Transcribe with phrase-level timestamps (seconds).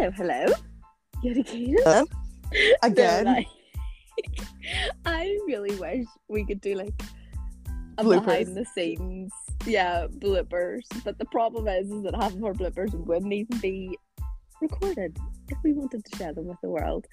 [0.00, 0.46] Hello, hello.
[1.22, 1.76] Yet again.
[1.84, 2.04] Hello?
[2.52, 3.26] So, Again.
[3.26, 3.46] like,
[5.04, 6.94] I really wish we could do like
[7.98, 8.24] a Bloopers.
[8.24, 9.30] behind the scenes,
[9.66, 10.80] yeah, bloopers.
[11.04, 13.98] But the problem is, is that half of our bloopers wouldn't even be
[14.62, 15.18] recorded
[15.50, 17.06] if we wanted to share them with the world.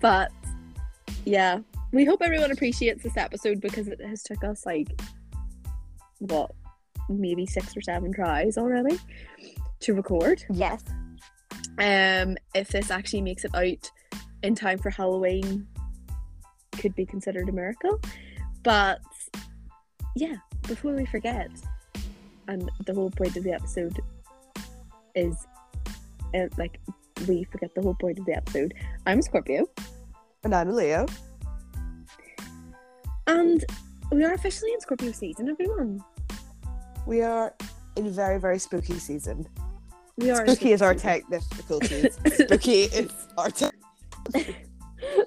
[0.00, 0.32] But
[1.24, 1.60] yeah,
[1.92, 4.88] we hope everyone appreciates this episode because it has took us like
[6.18, 6.50] what
[7.08, 8.98] maybe six or seven tries already
[9.80, 10.42] to record.
[10.50, 10.82] Yes.
[11.78, 13.90] Um, if this actually makes it out
[14.42, 15.66] in time for Halloween,
[16.72, 18.00] could be considered a miracle.
[18.62, 19.00] But
[20.16, 20.36] yeah,
[20.68, 21.50] before we forget,
[22.48, 23.98] and the whole point of the episode
[25.14, 25.46] is,
[26.34, 26.80] uh, like,
[27.26, 28.74] we forget the whole point of the episode.
[29.06, 29.66] I'm a Scorpio,
[30.42, 31.06] And I'm a Leo.
[33.26, 33.64] and
[34.12, 36.02] we are officially in Scorpio season, everyone.
[37.06, 37.54] We are
[37.96, 39.46] in very, very spooky season.
[40.16, 42.10] We are Spooky is our technical season.
[42.32, 43.66] spooky is our te-
[44.32, 44.54] season.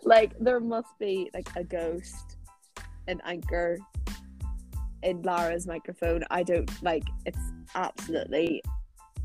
[0.04, 2.38] like, there must be like a ghost,
[3.08, 3.78] an anchor
[5.04, 6.24] in Lara's microphone.
[6.32, 7.04] I don't like.
[7.26, 7.38] It's
[7.76, 8.62] absolutely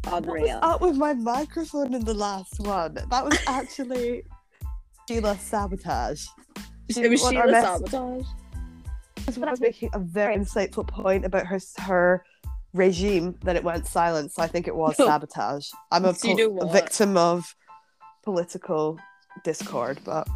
[0.05, 0.59] What was unreal.
[0.63, 2.95] up with my microphone in the last one?
[2.95, 4.25] That was actually
[5.09, 6.27] Sheela sabotage.
[6.91, 8.27] She it was didn't want our Sheela sabotage.
[9.47, 12.25] I was making a very insightful point about her her
[12.73, 14.33] regime, that it went silent.
[14.33, 15.69] So I think it was sabotage.
[15.91, 17.55] I'm a, you know a victim of
[18.23, 18.99] political
[19.45, 20.29] discord, but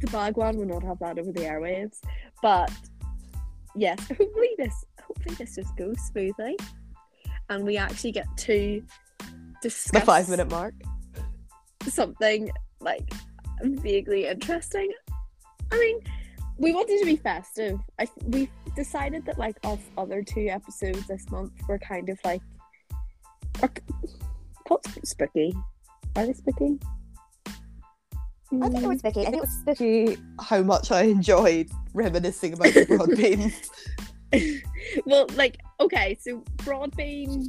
[0.00, 1.98] The Bhagwan will not have that over the airwaves,
[2.42, 2.70] but
[3.76, 6.56] yes, hopefully this hopefully this just goes smoothly,
[7.48, 8.82] and we actually get to
[9.62, 10.74] discuss the five minute mark.
[11.88, 12.50] something
[12.80, 13.12] like
[13.62, 14.92] vaguely interesting.
[15.70, 16.00] I mean,
[16.58, 17.78] we wanted to be festive.
[17.98, 22.40] I we decided that like our other two episodes this month were kind of like
[23.60, 25.52] are c- spooky.
[26.14, 26.78] Are they spooky?
[28.62, 29.26] I think it was Vicky.
[29.26, 30.16] I think it was Vicky.
[30.40, 33.70] How much I enjoyed reminiscing about the broad beans.
[35.04, 37.46] well, like, okay, so Broadbean,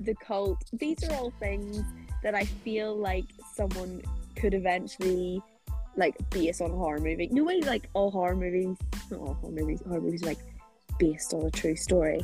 [0.00, 1.82] the cult, these are all things
[2.22, 3.24] that I feel like
[3.54, 4.02] someone
[4.36, 5.42] could eventually
[5.96, 7.28] like base on a horror movie.
[7.32, 8.76] No way like all horror movies
[9.10, 10.38] not all horror movies, horror movies like
[10.98, 12.20] based on a true story.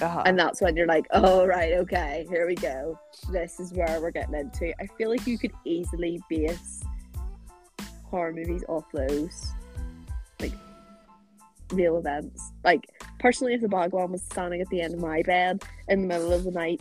[0.00, 0.22] Uh-huh.
[0.24, 2.98] And that's when you're like, oh right, okay, here we go.
[3.30, 4.72] This is where we're getting into.
[4.80, 6.82] I feel like you could easily base
[8.04, 9.52] horror movies off those.
[10.40, 10.52] Like
[11.72, 12.52] real events.
[12.64, 12.86] Like
[13.18, 16.32] personally if the Bhagwan was standing at the end of my bed in the middle
[16.32, 16.80] of the night,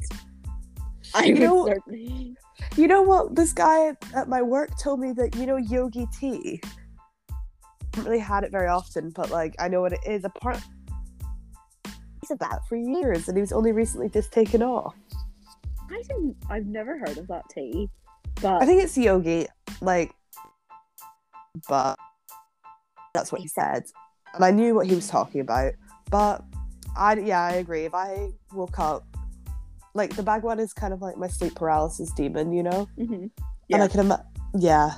[1.14, 2.36] I You would know- certainly
[2.78, 3.36] You know what?
[3.36, 6.62] This guy at my work told me that you know Yogi Tea.
[7.94, 10.24] haven't really had it very often, but like I know what it is.
[10.24, 10.60] Apart,
[12.38, 14.96] that for years, and he was only recently just taken off.
[15.92, 17.90] I didn't I've never heard of that tea.
[18.42, 19.48] But I think it's Yogi,
[19.82, 20.14] like,
[21.68, 21.98] but
[23.14, 23.84] that's what he said,
[24.34, 25.74] and I knew what he was talking about.
[26.10, 26.44] But
[26.96, 27.86] I, yeah, I agree.
[27.86, 29.04] If I woke up,
[29.94, 32.88] like the Bhagwan is kind of like my sleep paralysis demon, you know.
[32.98, 33.32] Mhm.
[33.72, 34.26] And I can imagine,
[34.58, 34.96] yeah.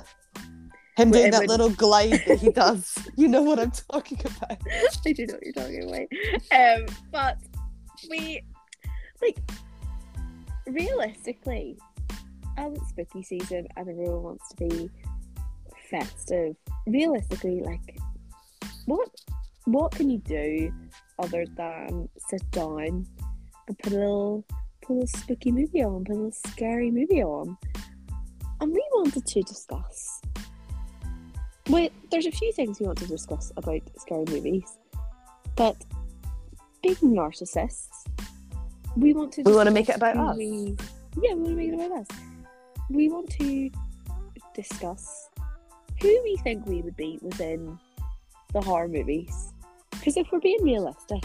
[0.96, 2.94] Him doing that would- little glide that he does.
[3.16, 4.58] you know what I'm talking about.
[5.06, 6.08] I do know what you're talking
[6.50, 6.78] about.
[6.78, 7.38] Um, but
[8.10, 8.42] we
[9.22, 9.38] like
[10.66, 11.78] realistically,
[12.58, 14.90] as it's spooky season and everyone wants to be
[15.90, 17.98] festive, realistically, like
[18.86, 19.08] what
[19.64, 20.72] what can you do
[21.18, 23.06] other than sit down and
[23.82, 24.44] put a little
[24.82, 27.56] put a little spooky movie on, put a little scary movie on?
[28.60, 30.20] And we wanted to discuss
[31.68, 34.78] Wait, there's a few things we want to discuss about scary movies,
[35.56, 35.76] but
[36.82, 38.06] being narcissists,
[38.96, 39.42] we want to.
[39.42, 40.36] We wanna make it about us.
[40.36, 40.76] we-
[41.20, 42.06] yeah, we want to make it about us.
[42.90, 43.70] We want to
[44.54, 45.28] discuss
[46.00, 47.78] who we think we would be within
[48.52, 49.52] the horror movies.
[49.90, 51.22] Because if we're being realistic,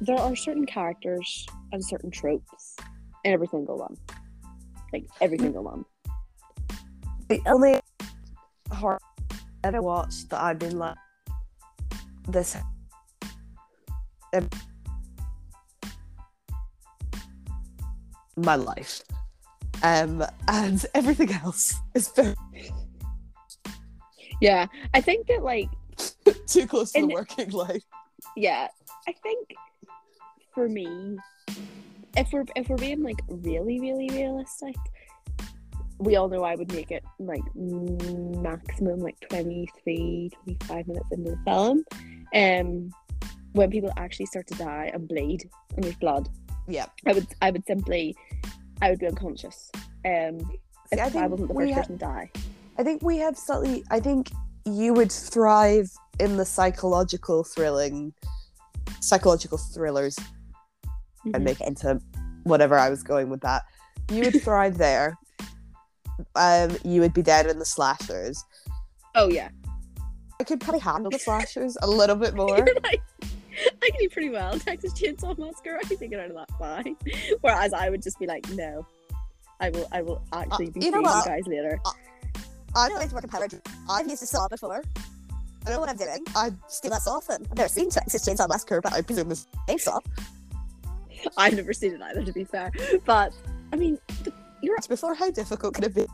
[0.00, 2.76] there are certain characters and certain tropes
[3.24, 3.96] in every single one.
[4.92, 5.42] Like every mm.
[5.42, 5.84] single one.
[7.28, 7.80] The only
[8.70, 9.00] horror
[9.64, 10.96] I've ever watched that I've been like
[12.28, 12.56] this.
[18.36, 19.02] my life.
[19.82, 22.34] Um, and everything else is very
[24.40, 25.68] Yeah, I think that like
[26.46, 27.82] too close to And- the working life.
[28.36, 28.68] yeah,
[29.08, 29.48] I think
[30.54, 31.18] for me,
[32.16, 34.76] if we're if we're being like really really realistic,
[35.98, 41.38] we all know I would make it like maximum like 23, 25 minutes into the
[41.44, 41.84] film,
[42.34, 42.90] um,
[43.52, 46.28] when people actually start to die and bleed and there's blood.
[46.68, 46.86] Yeah.
[47.06, 48.14] I would I would simply
[48.82, 49.70] I would be unconscious.
[50.04, 52.30] Um, See, if I I, wasn't the first ha- person to die.
[52.78, 53.84] I think we have slightly.
[53.90, 54.30] I think
[54.64, 55.90] you would thrive
[56.20, 58.12] in the psychological thrilling,
[59.00, 60.16] psychological thrillers,
[61.24, 61.42] and Mhm.
[61.42, 62.00] make it into
[62.44, 63.62] whatever I was going with that.
[64.10, 65.16] You would thrive there.
[66.34, 68.44] Um, you would be dead in the slashers.
[69.14, 69.48] Oh yeah.
[70.40, 72.66] I could probably handle the slashers a little bit more.
[72.82, 73.02] Like,
[73.82, 74.58] I can do pretty well.
[74.58, 75.78] Texas Chainsaw Massacre.
[75.82, 76.96] I can get out of that fine.
[77.40, 78.86] Whereas I would just be like, no,
[79.60, 79.88] I will.
[79.92, 81.80] I will actually be Uh, you seeing you guys later.
[82.74, 83.48] I don't like to work in power.
[83.88, 84.82] I've used a saw before.
[85.66, 86.18] I know what I'm doing.
[86.36, 87.46] I steal that saw often.
[87.50, 89.98] I've never seen Texas Chainsaw Massacre, but I presume it's a saw.
[91.36, 92.70] I've never seen it either, to be fair.
[93.04, 93.32] But
[93.72, 96.06] I mean, but you're Before, how difficult could it be?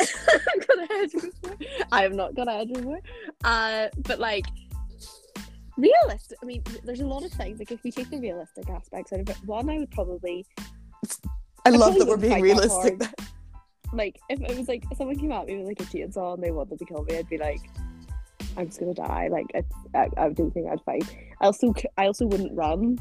[0.00, 1.56] I've got a hedge before.
[1.92, 3.00] I have not got a hedge before.
[3.44, 4.46] Uh, but like
[5.76, 6.38] realistic.
[6.42, 7.58] I mean, there's a lot of things.
[7.58, 10.46] Like if we take the realistic aspects out of it, one I would probably
[11.66, 13.02] I love that we're being fight that realistic.
[13.92, 16.42] like if it was like if someone came at me with like a chainsaw and
[16.42, 17.60] they wanted to kill me, I'd be like,
[18.56, 19.28] I'm just gonna die.
[19.30, 21.04] Like I, I, I don't think I'd fight.
[21.40, 22.98] I also, I also wouldn't run.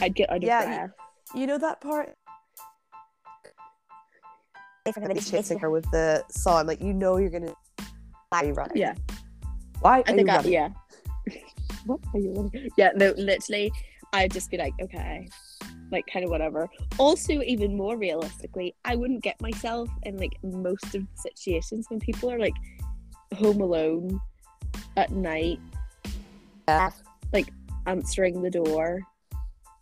[0.00, 0.90] I'd get out of Yeah, you- breath.
[1.34, 2.14] You know that part?
[4.86, 6.58] If I'm gonna be He's chasing her with the saw.
[6.58, 7.54] I'm like, you know, you're gonna.
[8.28, 8.76] Why are you running?
[8.76, 8.94] Yeah.
[9.80, 10.52] Why are I think you I, running?
[10.52, 10.68] yeah.
[11.86, 12.70] what are you running?
[12.76, 13.72] Yeah, no, literally,
[14.12, 15.26] I'd just be like, okay,
[15.90, 16.68] like kind of whatever.
[16.98, 21.98] Also, even more realistically, I wouldn't get myself in like most of the situations when
[22.00, 22.54] people are like
[23.34, 24.20] home alone
[24.98, 25.60] at night,
[26.68, 26.90] Yeah.
[27.86, 29.00] answering the door.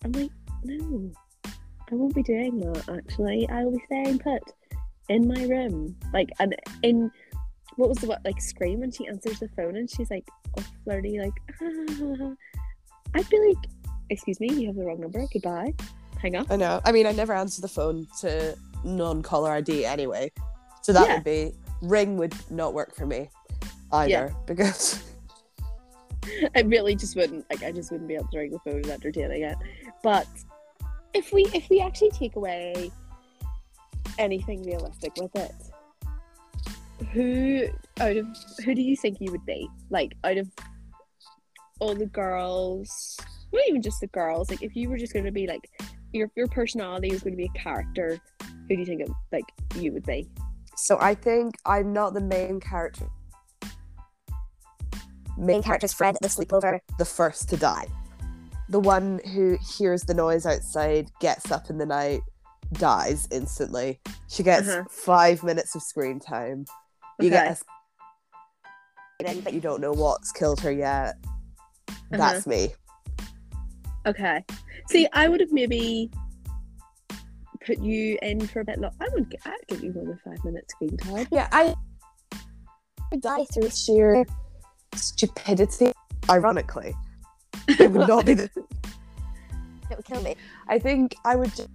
[0.05, 0.31] I'm like,
[0.65, 1.11] no,
[1.45, 2.89] I won't be doing that.
[2.89, 4.43] Actually, I will be staying put
[5.13, 7.11] in my room, like, and in
[7.77, 10.27] what was the what like scream when she answers the phone and she's like
[10.57, 11.33] all flirty, like,
[13.15, 13.71] I'd be like,
[14.11, 15.25] excuse me, you have the wrong number.
[15.33, 15.73] Goodbye.
[16.21, 16.47] Hang up.
[16.51, 16.81] I know.
[16.85, 20.31] I mean, I never answer the phone to non-caller ID anyway,
[20.83, 21.15] so that Yeah.
[21.17, 23.29] would be ring would not work for me
[23.93, 24.29] either Yeah.
[24.47, 25.03] because
[26.57, 27.63] I really just wouldn't like.
[27.65, 29.57] I just wouldn't be answering the phone and entertaining it.
[30.03, 30.27] But
[31.15, 32.91] if we if we actually take away
[34.19, 35.53] anything realistic with it,
[37.13, 37.69] who
[38.01, 38.27] out of
[38.65, 39.69] who do you think you would be?
[39.91, 40.49] Like out of
[41.81, 43.17] all the girls,
[43.53, 44.51] not even just the girls.
[44.51, 45.69] Like if you were just going to be like
[46.13, 49.45] your your personality was going to be a character, who do you think it, like
[49.77, 50.29] you would be?
[50.77, 53.09] so I think I'm not the main character,
[55.37, 56.81] main character's friend at the sleepover.
[56.99, 57.87] the first to die,
[58.69, 62.23] the one who hears the noise outside, gets up in the night,
[62.75, 64.01] dies instantly.
[64.29, 64.85] She gets Uh-huh.
[64.91, 66.65] five minutes of screen time.
[67.21, 67.31] You Okay.
[67.31, 71.15] get a but you don't know what's killed her yet.
[71.89, 72.17] Uh-huh.
[72.17, 72.75] That's me.
[74.07, 74.45] Okay.
[74.89, 76.11] See, I would have maybe
[77.65, 78.91] put you in for a bit long.
[79.01, 79.33] I would.
[79.45, 81.29] I'd give you more than five minutes screen time.
[81.31, 81.75] Yeah, I
[83.13, 84.25] I die through sheer
[84.97, 85.93] stupidity.
[86.29, 86.95] Ironically,
[87.69, 88.45] it would not be the.
[89.91, 90.35] it would kill me.
[90.69, 91.55] I think I would.
[91.55, 91.69] ju-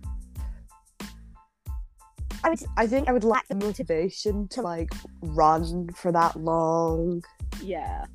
[2.43, 4.91] I would I think I would lack the motivation to like
[5.21, 7.23] run for that long.
[7.61, 8.05] Yeah.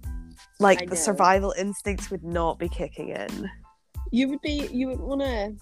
[0.61, 3.51] Like the survival instincts would not be kicking in.
[4.13, 4.69] You would be.
[4.71, 5.57] You would want to.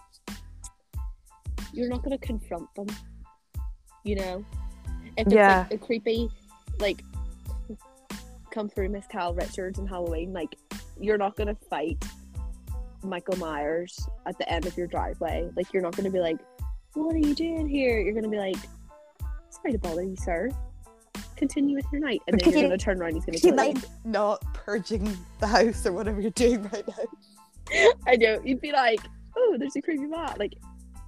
[1.73, 2.87] You're not going to confront them.
[4.05, 4.45] You know.
[5.17, 5.67] If it's Yeah.
[5.71, 6.29] like a creepy,
[6.79, 7.02] like,
[8.50, 10.55] come through Miss Kyle Richards and Halloween, like,
[11.00, 12.05] you're not going to fight
[13.02, 15.49] Michael Myers at the end of your driveway.
[15.57, 16.38] Like, you're not going to be like,
[16.94, 18.56] "What are you doing here?" You're going to be like,
[19.50, 20.50] "Sorry to bother you, sir.
[21.37, 23.14] Continue with your night." And then you're you- going to turn around.
[23.14, 23.82] He's going to you like you.
[24.04, 27.90] Not purging the house or whatever you're doing right now.
[28.06, 28.40] I know.
[28.44, 29.00] You'd be like,
[29.37, 30.54] "Oh, there's a creepy mat." Like,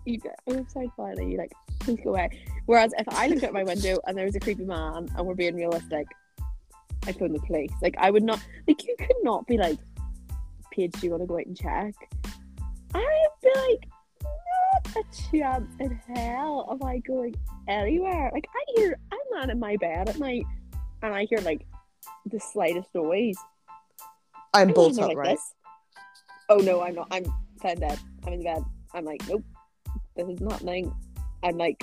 [0.05, 2.31] you go, "Oh, I'm sorry, Violet." You like, please go away.
[2.67, 5.35] Whereas if I looked out my window and there was a creepy man, and we're
[5.35, 6.07] being realistic,
[7.07, 7.73] I'd phone the police.
[7.83, 8.41] Like, I would not.
[8.69, 9.79] Like, you could not be like,
[10.71, 11.95] "Paige, do you want to go out and check?"
[12.95, 13.89] I'd be like,
[14.73, 17.35] "Not a chance in hell am I going
[17.69, 20.45] anywhere." Like, I hear I'm not in my bed at night,
[21.03, 21.67] and I hear like
[22.27, 23.37] the slightest noise.
[24.55, 25.37] I'm I bolt like upright.
[25.37, 25.55] this.
[26.49, 27.09] Oh no, I'm not.
[27.11, 27.25] I'm
[27.61, 27.99] found dead.
[28.27, 28.65] I'm in the bed.
[28.95, 29.45] I'm like, nope,
[30.17, 30.93] this is not happening.
[31.43, 31.83] I'm like,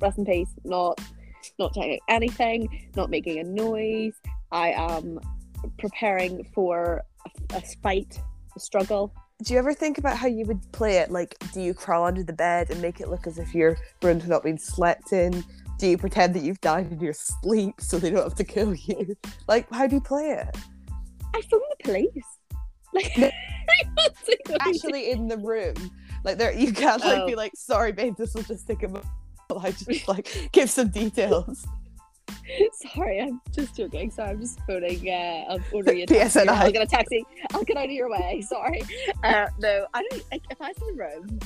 [0.00, 0.50] rest in peace.
[0.64, 1.00] Not,
[1.58, 2.90] not checking anything.
[2.96, 4.14] Not making a noise.
[4.52, 5.20] I am
[5.78, 8.20] preparing for a, a fight,
[8.56, 9.12] a struggle.
[9.44, 11.10] Do you ever think about how you would play it?
[11.12, 14.26] Like, do you crawl under the bed and make it look as if your room's
[14.26, 15.44] not been slept in?
[15.78, 18.74] Do you pretend that you've died in your sleep so they don't have to kill
[18.74, 19.16] you?
[19.46, 20.56] Like, how do you play it?
[21.34, 22.24] I phone the police.
[22.92, 23.30] Like, No.
[23.96, 24.70] that's like what I do.
[24.70, 25.74] Actually, in the room,
[26.24, 27.26] like there, you can't like Oh.
[27.26, 29.06] be like, "Sorry, babe, this will just take a moment."
[29.60, 31.64] I just like give some details.
[32.94, 34.10] Sorry, I'm just joking.
[34.10, 35.08] Sorry, I'm just phoning.
[35.08, 36.44] Uh, I'm ordering a PSNI.
[36.44, 36.48] taxi.
[36.48, 37.24] I'll get a taxi.
[37.52, 38.42] I'll get out of your way.
[38.42, 38.82] Sorry.
[39.22, 40.24] Uh, no, I don't.
[40.30, 41.40] Like, if I was in the room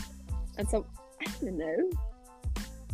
[0.58, 0.86] and so
[1.20, 1.90] I don't know.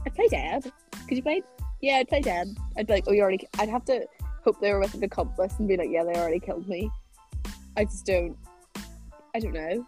[0.07, 0.71] I'd play dead.
[1.09, 1.42] Could you play?
[1.80, 2.57] Yeah, I'd play dead.
[2.76, 3.47] I'd be like, oh, you already.
[3.59, 4.07] I'd have to
[4.45, 6.90] hope they were with an accomplice and be like, yeah, they already killed me.
[7.76, 8.37] I just don't.
[9.35, 9.87] I don't know.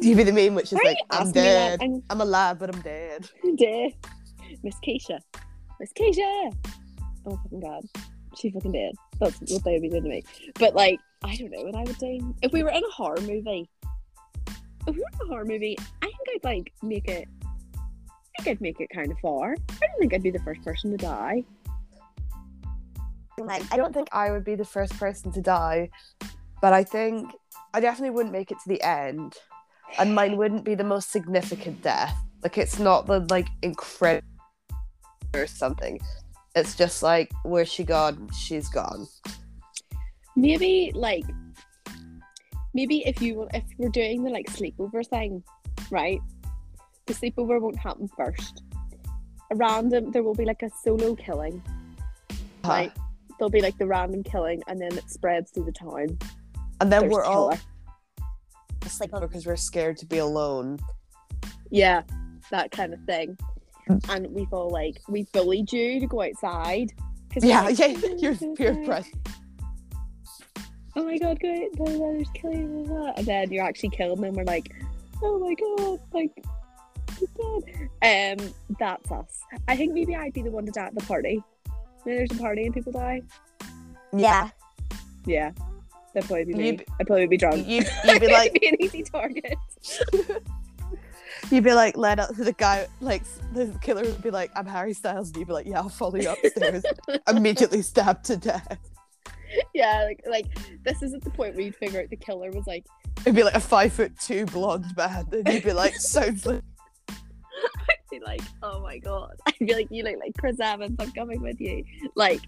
[0.00, 1.80] You'd be the meme which is Why like, I'm asking me that?
[1.80, 1.82] dead.
[1.82, 3.28] I'm I'm alive, but I'm dead.
[3.56, 3.92] dead.
[4.62, 5.20] Miss Keisha.
[5.92, 6.54] Keisha.
[7.26, 7.84] Oh fucking god.
[8.36, 8.96] She fucking did.
[9.20, 10.24] That's what they would be doing to me.
[10.58, 12.34] But like, I don't know what I would do.
[12.42, 13.68] If we were in a horror movie.
[14.86, 17.28] If we were in a horror movie, I think I'd like make it
[18.38, 19.52] I think I'd make it kind of far.
[19.52, 21.44] I don't think I'd be the first person to die.
[23.38, 25.90] Like, I don't think I would be the first person to die,
[26.60, 27.32] but I think
[27.72, 29.34] I definitely wouldn't make it to the end,
[29.98, 32.16] and mine wouldn't be the most significant death.
[32.42, 34.28] Like it's not the like incredible
[35.34, 36.00] or something.
[36.54, 38.28] It's just like where's she gone?
[38.38, 39.06] She's gone.
[40.36, 41.24] Maybe like
[42.74, 45.42] maybe if you if we're doing the like sleepover thing,
[45.90, 46.20] right?
[47.06, 48.62] The sleepover won't happen first.
[49.50, 51.62] A random there will be like a solo killing.
[52.30, 52.68] Uh-huh.
[52.72, 52.92] Right.
[53.38, 56.18] There'll be like the random killing and then it spreads through the town.
[56.80, 57.60] And then There's we're all killer.
[58.84, 59.20] sleepover.
[59.22, 60.78] because we're scared to be alone.
[61.70, 62.02] Yeah,
[62.50, 63.36] that kind of thing.
[63.88, 64.08] Mm.
[64.08, 66.92] And we've all like we bullied you to go outside.
[67.40, 69.10] Yeah, like, yeah, "Oh, you're peer pressure.
[70.96, 73.12] oh my god, blah, blah, blah, killing, blah.
[73.16, 74.34] and then you're actually killing them.
[74.34, 74.72] We're like,
[75.22, 76.30] oh my god, like,
[78.00, 78.38] dead.
[78.40, 79.40] Um, that's us.
[79.68, 81.42] I think maybe I'd be the one to die at the party.
[82.04, 83.22] When there's a party and people die.
[84.16, 84.50] Yeah.
[85.26, 85.50] Yeah,
[86.12, 86.66] that'd probably be me.
[86.66, 87.66] You'd- I'd probably be drunk.
[87.66, 89.56] You you'd be like be an easy target.
[91.50, 93.22] You'd be like led up to the guy like
[93.52, 96.16] the killer would be like I'm Harry Styles and you'd be like yeah I'll follow
[96.16, 96.84] you upstairs
[97.28, 98.78] immediately stabbed to death.
[99.74, 100.46] yeah, like like
[100.84, 102.84] this is at the point where you'd figure out the killer was like,
[103.20, 106.62] It'd be like a five foot two blonde man and you'd be like sounds like
[107.10, 109.34] I'd be like, oh my god.
[109.46, 110.96] I'd be like, you look like Chris Evans.
[110.98, 111.84] I'm coming with you.
[112.14, 112.40] Like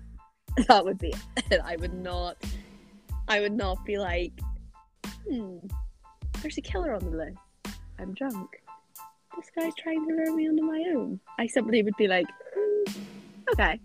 [0.68, 1.14] that would be
[1.50, 1.60] it.
[1.64, 2.36] I would not.
[3.28, 4.32] I would not be like,
[5.28, 5.58] hmm.
[6.42, 7.38] There's a killer on the list.
[7.98, 8.48] I'm drunk.
[9.36, 11.20] This guy's trying to lure me onto my own.
[11.38, 12.92] I simply would be like, hmm,
[13.52, 13.80] okay,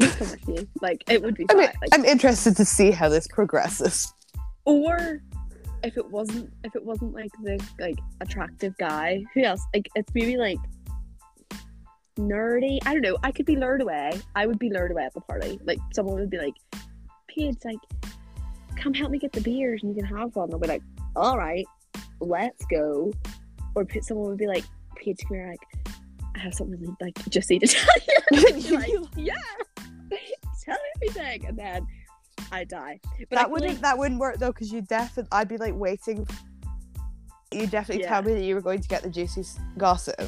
[0.00, 0.68] come with you.
[0.80, 4.12] Like it would be I mean, like, I'm interested to see how this progresses.
[4.64, 5.20] or
[5.82, 9.62] if it wasn't if it wasn't like the like attractive guy who else?
[9.74, 10.58] Like it's maybe like
[12.18, 12.78] nerdy.
[12.86, 13.18] I don't know.
[13.22, 14.12] I could be lured away.
[14.34, 15.60] I would be lured away at the party.
[15.64, 16.54] Like someone would be like
[17.28, 17.78] paige like
[18.76, 20.50] come help me get the beers and you can have one.
[20.52, 20.82] I'll be like
[21.14, 21.66] all right
[22.20, 23.12] let's go.
[23.74, 24.64] Or someone would be like
[25.06, 25.86] paige come here like
[26.34, 29.34] i have something really, like just need to tell you I'd be like, yeah
[30.64, 31.86] tell me everything and then
[32.52, 35.48] i die but that feel wouldn't like- that wouldn't work though because you definitely I'd
[35.48, 36.26] be like waiting.
[37.52, 38.08] You definitely Yeah.
[38.10, 39.44] tell me that you were going to get the juicy
[39.78, 40.20] gossip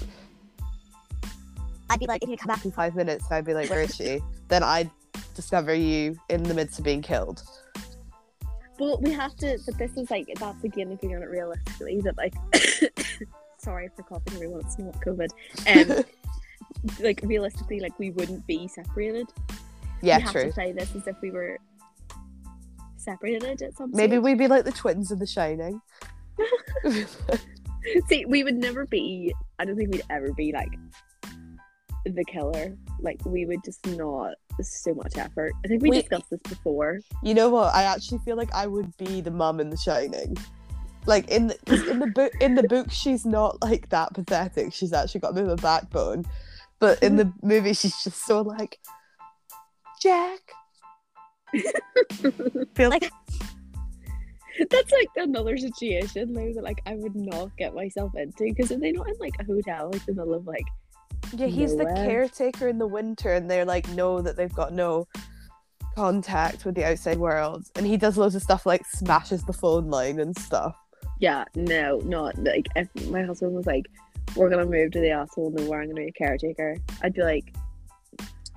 [1.90, 3.24] I'd be like, if you come back in five minutes.
[3.30, 4.20] I'd be like, where is she?
[4.48, 4.90] then I'd
[5.34, 7.42] discover you in the midst of being killed.
[8.78, 12.16] Well, we have to, but this is like, that's again looking at it realistically that,
[12.16, 12.34] like,
[13.58, 15.28] sorry for coughing, everyone, it's not COVID.
[15.66, 16.04] Um,
[17.00, 19.28] like, realistically, like, we wouldn't be separated.
[20.02, 20.44] yeah, we have true.
[20.44, 21.58] to play this as if we were
[22.96, 24.22] separated at some Maybe stage.
[24.22, 25.80] we'd be like the twins in The Shining.
[28.08, 30.72] See, we would never be, I don't think we'd ever be like
[32.04, 32.76] the killer.
[33.00, 35.52] Like, we would just not, so much effort.
[35.64, 36.98] I think we, We- discussed this before.
[37.22, 37.74] you know what?
[37.74, 40.36] I actually feel like I would be the mum in The Shining.
[41.08, 44.72] Like in the 'cause in the book, in the book, she's not like that pathetic.
[44.74, 46.26] She's actually got a bit of a backbone,
[46.78, 48.78] but in the movie, she's just so like
[50.02, 50.40] Jack.
[52.74, 53.10] Feel Like-
[54.70, 58.80] That's like another situation though that like I would not get myself into because if
[58.80, 60.66] they're not in like a hotel like in the middle of like
[61.36, 65.06] Yeah, he's the caretaker in the winter, and they're like, know that they've got no
[65.96, 69.88] contact with the outside world, and he does loads of stuff like smashes the phone
[69.88, 70.76] line and stuff.
[71.20, 73.86] Yeah no not like if my husband was like
[74.36, 77.22] we're gonna move to the asshole and where I'm gonna be a caretaker I'd be
[77.22, 77.54] like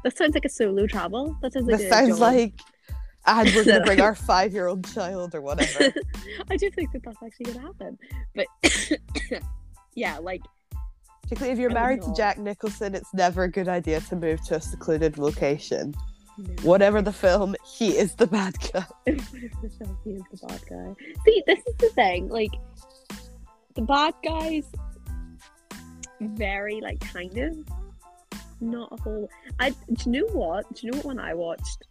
[0.04, 2.20] that sounds like a solo travel that sounds like That sounds job.
[2.20, 2.54] like,
[3.28, 5.94] and we're gonna bring our five-year-old child or whatever.
[6.50, 7.98] I do think that that's actually gonna happen
[8.36, 8.48] but
[9.96, 10.42] yeah like
[11.24, 12.14] Particularly if you're married to.
[12.14, 15.94] Jack Nicholson, it's never a good idea to move to a secluded location.
[16.38, 16.54] No.
[16.64, 18.86] Whatever the film, he is the bad guy.
[19.06, 20.96] the selfie is the bad guy.
[21.26, 22.30] See, this is the thing.
[22.30, 22.52] Like,
[23.76, 24.66] the bad guys,
[26.20, 27.58] very like kind of
[28.62, 29.30] not a whole.
[29.60, 30.74] I do you know what?
[30.76, 31.84] Do you know what one I watched?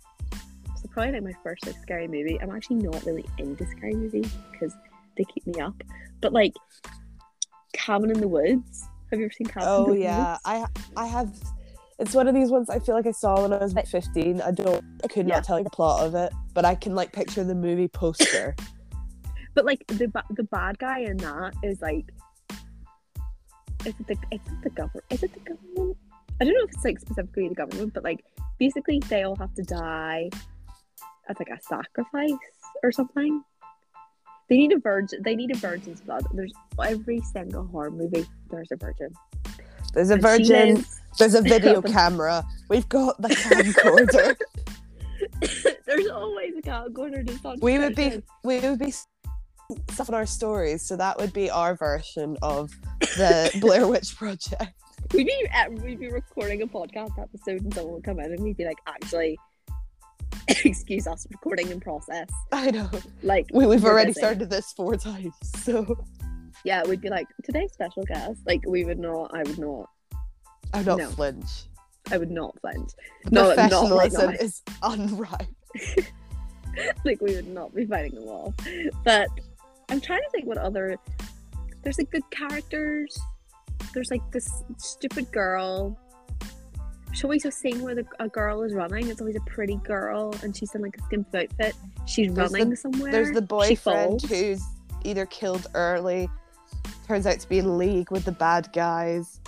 [0.77, 2.41] So probably like my first like scary movie.
[2.41, 4.75] I'm actually not really into scary movies because
[5.17, 5.75] they keep me up.
[6.21, 6.55] But like
[7.73, 8.89] Cabin in the Woods.
[9.11, 10.01] Have you ever seen Cabin in oh, the Woods?
[10.01, 10.67] Oh yeah, I
[10.97, 11.33] I have.
[12.01, 14.41] It's one of these ones I feel like I saw when I was about fifteen.
[14.41, 15.35] I don't, I could Yeah.
[15.37, 18.57] not tell you the plot of it, but I can like picture the movie poster.
[19.53, 22.05] But like the the bad guy in that is like,
[23.85, 25.05] is it the it's not the government?
[25.11, 25.97] Is it the government?
[26.41, 28.25] I don't know if it's like specifically the government, but like
[28.61, 30.31] basically they all have to die
[31.29, 32.31] as like a sacrifice
[32.85, 33.43] or something.
[34.49, 35.21] They need a virgin.
[35.25, 36.25] They need a virgin's blood.
[36.33, 36.53] There's
[36.83, 38.27] every single horror movie.
[38.51, 39.13] There's a virgin.
[39.95, 40.85] There's a she virgin.
[41.19, 42.45] There's a video camera.
[42.69, 44.37] We've got the camcorder.
[45.87, 47.59] There's always a camcorder just on.
[47.61, 48.93] we would be we would be
[49.91, 52.71] stuff in our stories, so that would be our version of
[53.01, 54.73] the Blair Witch Project.
[55.13, 55.49] We'd be
[55.83, 58.79] we'd be recording a podcast episode and someone would come in and we'd be like,
[58.87, 59.39] actually,
[60.49, 62.29] excuse us, recording in process.
[62.53, 62.89] I know.
[63.23, 64.21] Like We, we've already busy.
[64.21, 66.05] started this four times, so
[66.65, 68.41] Yeah, we'd be like, today's special guest.
[68.47, 69.31] Like we would not.
[69.35, 69.89] I would not.
[70.73, 71.09] I would not No.
[71.11, 71.47] flinch.
[72.11, 72.91] I would not flinch.
[73.31, 75.47] No, not right Professionalism is unripe.
[77.05, 78.55] like we would not be fighting the wall.
[79.05, 79.29] But
[79.89, 80.97] I'm trying to think what other.
[81.83, 83.19] There's like good characters.
[83.95, 84.49] There's like this
[84.79, 85.99] stupid girl.
[87.07, 89.09] There's always a scene where the, a girl is running.
[89.09, 91.75] It's always a pretty girl, and she's in like a skimpy outfit.
[92.07, 93.11] She's There's the- running somewhere.
[93.11, 94.63] There's the boyfriend who's
[95.05, 96.29] either killed early,
[97.11, 99.41] turns out to be in league with the bad guys,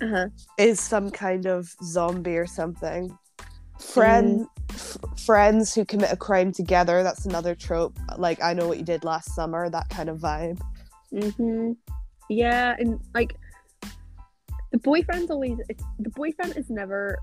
[0.00, 0.28] Uh-huh.
[0.58, 3.16] is some kind of zombie or something.
[3.78, 7.02] Friend, f- friends who commit a crime together.
[7.02, 7.98] That's another trope.
[8.16, 9.68] Like I know what you did last summer.
[9.68, 10.58] That kind of vibe.
[11.10, 11.72] hmm
[12.30, 13.36] Yeah, and like
[14.70, 17.18] the boyfriend's always it's, the boyfriend is never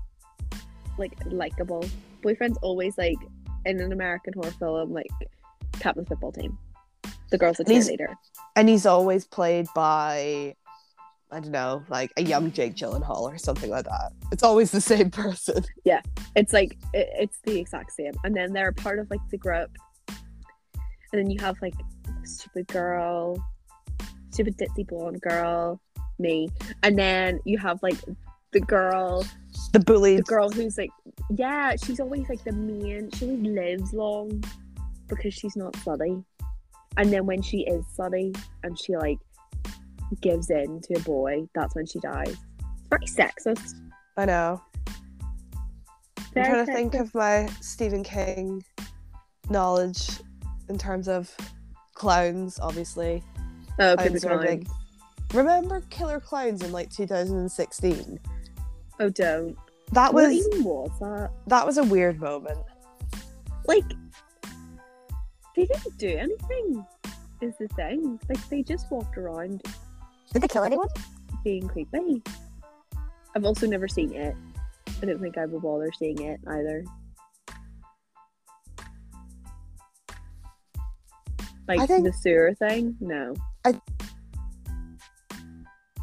[0.98, 1.84] like likable.
[2.22, 3.18] Boyfriend's always like
[3.66, 5.10] in an American horror film, like
[5.80, 6.56] captain football team.
[7.30, 7.90] The girl's a And he's-
[8.56, 10.54] And he's always played by,
[11.30, 14.12] I don't know, like a young Jake Gyllenhaal or something like that.
[14.32, 15.64] It's always the same person.
[15.84, 16.00] Yeah,
[16.36, 18.12] it's like it, it's the exact same.
[18.24, 19.70] And then they're part of like the group.
[20.08, 21.74] And then you have like
[22.24, 23.42] stupid girl,
[24.30, 25.80] stupid ditzy blonde girl,
[26.18, 26.48] me,
[26.82, 27.96] and then you have like
[28.52, 29.24] the girl
[29.72, 30.90] The bully, the girl who's like
[31.36, 34.42] yeah she's always like the main she always lives long
[35.08, 36.24] because she's not slutty
[36.96, 39.18] and then when she is slutty and she like
[40.20, 43.74] gives in to a boy that's when she dies it's very sexist
[44.16, 44.60] I know.
[46.18, 48.62] I'm very trying to think of my Stephen King
[49.48, 50.10] knowledge
[50.68, 51.34] in terms of
[51.94, 53.24] clowns, obviously.
[53.78, 54.68] oh clowns are big.
[55.32, 58.20] Remember Killer Clowns in like 2016?
[58.98, 59.56] oh don't
[59.92, 62.58] That what was even was that that was a weird moment.
[63.66, 63.84] like
[65.60, 66.86] they didn't do anything
[67.40, 69.62] is the thing like they just walked around
[70.32, 70.88] Did they kill anyone?
[71.44, 72.22] being creepy
[73.34, 74.34] I've also never seen it
[75.02, 76.84] I don't think I will bother seeing it either.
[81.68, 82.96] Like think- the sewer thing?
[83.00, 83.34] No.
[83.64, 83.80] I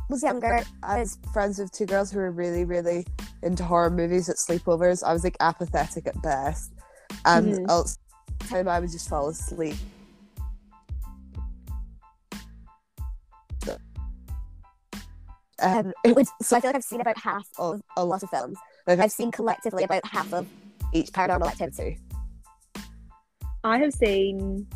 [0.09, 0.61] was younger.
[0.81, 3.05] I was friends with two girls who were really, really
[3.43, 5.03] into horror movies at sleepovers.
[5.03, 6.71] I was like apathetic at best,
[7.25, 7.69] and Mhm.
[7.69, 7.97] else
[8.47, 9.75] time I would just fall asleep.
[15.59, 18.29] Um, it was So I feel like I've seen about half of a lot of
[18.29, 18.57] films.
[18.85, 20.47] like I've seen collectively about half of
[20.93, 21.99] each Paranormal Activity.
[23.63, 24.67] I have seen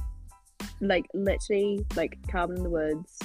[0.82, 3.20] like literally like Cabin in the Woods,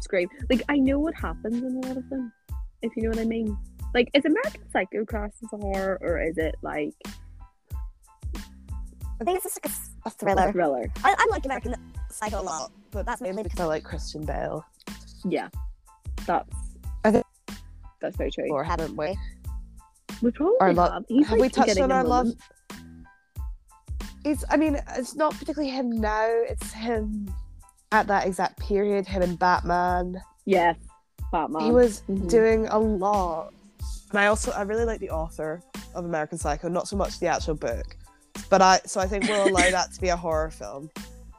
[0.00, 0.28] Scream.
[0.50, 2.32] Like I know what happens in a lot of them,
[2.82, 3.56] if you know what I mean.
[3.94, 6.94] Like is American Psycho classed as a horror or is it like
[9.20, 9.72] I think it's just like
[10.06, 10.52] a thriller.
[10.52, 10.90] thriller?
[11.04, 11.74] I, I like American
[12.10, 14.64] Psycho a lot, but that's mainly because I like Christian Bale.
[15.24, 15.48] Yeah.
[16.26, 16.48] That's
[17.04, 17.26] I think-
[18.00, 18.50] that's very true.
[18.50, 19.16] Or haven't we?
[20.22, 21.04] we probably our lo- have.
[21.08, 22.28] He's have like we touched on a our love?
[24.24, 24.44] It's.
[24.50, 26.26] I mean, it's not particularly him now.
[26.48, 27.32] It's him
[27.92, 29.06] at that exact period.
[29.06, 30.20] Him and Batman.
[30.44, 30.76] Yes.
[31.30, 31.62] Batman.
[31.64, 32.28] he was Mhm.
[32.28, 33.52] doing a lot.
[34.10, 35.62] And I also I really like the author
[35.94, 37.96] of American Psycho, not so much the actual book.
[38.52, 40.90] But I so I think we'll allow that to be a horror film.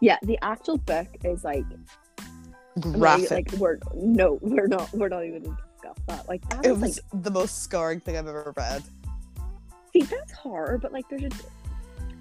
[0.01, 1.63] Yeah, the actual book is like
[2.79, 3.51] Graphic.
[3.51, 6.27] like we're no, we're not we're not even gonna discuss that.
[6.27, 8.81] Like that it is, was the most scarring thing I've ever read.
[9.37, 9.43] like
[9.93, 11.29] see that's horror, but like there's a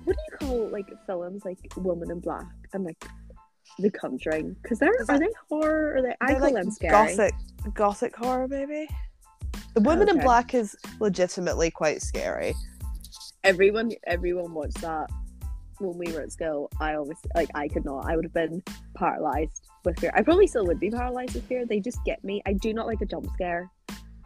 [0.04, 3.02] what do you call like films like Woman in Black and like
[3.78, 4.54] The Conjuring?
[4.62, 6.90] Because they're are they horror or are they I call like them scary.
[6.90, 7.34] gothic
[7.72, 8.86] gothic horror maybe.
[9.74, 10.24] The Woman in Okay.
[10.24, 12.54] Black is legitimately quite scary.
[13.44, 15.10] Everyone everyone watched that
[15.78, 16.70] when we were at school.
[16.80, 18.08] I obviously like I could not.
[18.08, 18.62] I would have been
[18.94, 20.12] paralyzed with fear.
[20.14, 21.66] I probably still would be paralyzed with fear.
[21.66, 22.42] They just get me.
[22.46, 23.70] I do not like a jump scare.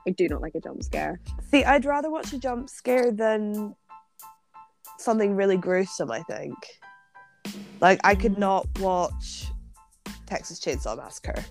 [0.07, 1.21] I do not like a jump scare.
[1.51, 3.75] See, I'd rather watch a jump scare than
[4.99, 6.55] something really gruesome, I think.
[7.81, 9.47] Like, I could not watch
[10.27, 11.45] Texas Chainsaw Massacre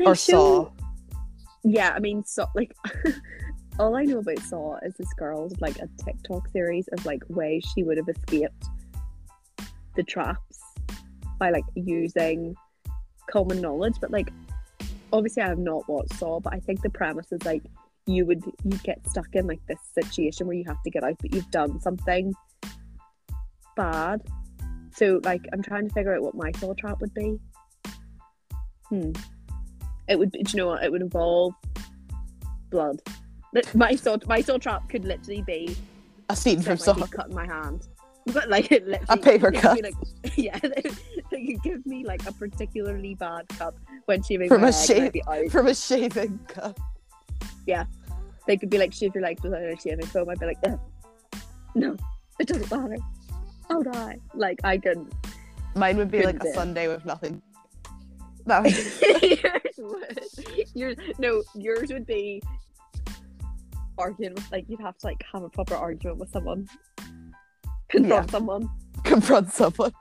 [0.00, 0.64] or show?
[0.64, 0.70] Saw.
[1.64, 2.74] Yeah, I mean, so like.
[3.76, 7.64] All I know about Saw is this girl's like a TikTok series of like ways
[7.74, 8.66] she would have escaped
[9.96, 10.60] the traps
[11.40, 12.54] by like using
[13.28, 13.94] common knowledge.
[14.00, 14.30] But like,
[15.12, 17.62] obviously, I have not watched Saw, but I think the premise is like
[18.06, 21.16] you would you get stuck in like this situation where you have to get out,
[21.20, 22.32] but you've done something
[23.76, 24.22] bad.
[24.92, 27.40] So like, I'm trying to figure out what my Saw trap would be.
[28.88, 29.10] Hmm.
[30.06, 30.30] It would.
[30.30, 30.84] Do you know what?
[30.84, 31.54] It would involve
[32.70, 33.00] blood.
[33.74, 35.76] My Saw my Saw trap could literally be
[36.30, 36.92] A scene from Saw.
[36.92, 37.88] like, cut my hand.
[38.26, 39.82] But like it literally A paper cut.
[39.82, 39.94] like,
[40.36, 40.58] yeah,
[41.30, 43.74] could give me like a particularly bad cut
[44.06, 44.90] when shaving From my a leg.
[45.16, 46.78] and I'd shave- From a shaving cup.
[47.66, 47.84] Yeah,
[48.46, 50.28] they could be like shave your legs without a shaving foam.
[50.28, 50.78] I'd be like, "Ugh.
[51.74, 51.96] no,
[52.38, 52.96] it doesn't matter.
[53.70, 54.18] I'll die.
[54.34, 55.12] Like I couldn't.
[55.76, 56.52] Mine would be like a.
[56.52, 57.40] Sunday with nothing.
[58.46, 58.74] That would
[59.22, 60.66] yours would.
[60.74, 62.42] Yours, no, yours would be
[63.98, 66.68] arguing with like you'd have to like have a proper argument with someone,
[67.88, 68.68] confront someone.
[69.04, 69.92] confront someone.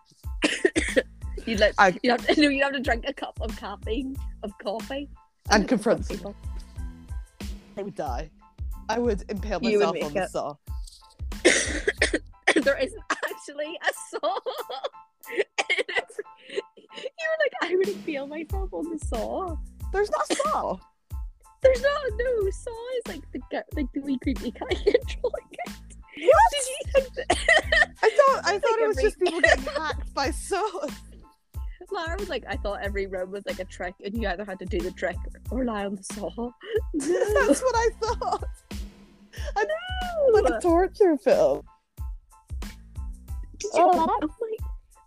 [1.46, 4.16] You'd like I- you'd have to no, you'd have to drink a cup of caffeine
[4.44, 5.10] of coffee
[5.52, 6.34] And confront people.
[7.78, 8.30] I would die.
[8.88, 10.30] I would impale You would myself make on the it.
[10.30, 10.56] saw.
[12.64, 14.38] there isn't actually a saw.
[15.32, 16.24] in every-
[16.96, 19.58] you were like, I would impale myself on the saw.
[19.92, 20.78] There's not a saw.
[21.64, 25.72] There's not no saw is like the like the wee creepy guy controlling it.
[26.16, 26.52] What?
[26.52, 27.90] Did you that?
[28.04, 30.92] I thought I Like thought it was every- just people getting hacked by saws.
[31.92, 34.58] Lara was like, I thought every room was like a trick, and you either had
[34.60, 35.18] to do the trick
[35.52, 36.30] or lie on the saw.
[36.94, 38.44] That's what I thought.
[39.56, 40.42] No.
[40.42, 41.62] Like a torture film.
[43.60, 43.92] Did you Oh.
[43.92, 44.20] know that?
[44.24, 44.60] I'm like,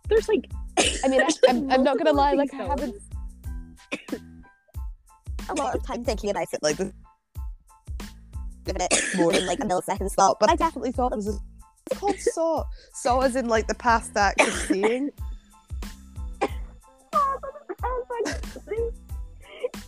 [0.09, 0.49] there's like.
[1.03, 2.33] I mean, I, I'm, I'm not gonna lie.
[2.33, 2.95] Like I haven't
[5.49, 6.91] A lot of time thinking about it, like this
[8.67, 10.39] giving it more than like a millisecond thought.
[10.39, 11.39] But I definitely thought it was a,
[11.89, 12.63] it's called Saw.
[12.93, 15.09] Saw as in like the past act of seeing.